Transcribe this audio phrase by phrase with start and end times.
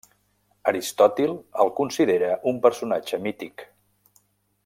[0.69, 3.67] Aristòtil el considera un personatge mític.